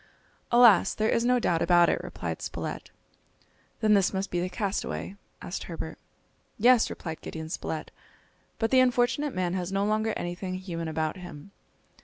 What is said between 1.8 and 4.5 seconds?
it," replied Spilett. "Then this must be the